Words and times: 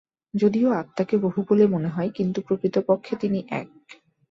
যদিও 0.33 0.69
আত্মাকে 0.71 1.15
বহু 1.17 1.39
বলে 1.49 1.65
মনে 1.67 1.89
হয়, 1.89 2.09
কিন্তু 2.09 2.39
প্রকৃতপক্ষে 2.41 3.13
তিনি 3.15 3.39
এক। 3.51 3.67